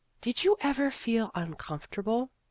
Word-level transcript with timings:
"Did 0.23 0.43
you 0.43 0.57
ever 0.61 0.89
feel 0.89 1.29
uncomfortable?" 1.35 2.31